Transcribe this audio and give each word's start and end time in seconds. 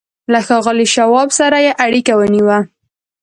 له 0.31 0.39
ښاغلي 0.47 0.87
شواب 0.95 1.29
سره 1.39 1.57
یې 1.65 1.71
اړیکه 1.85 2.13
ونیوه 2.17 2.59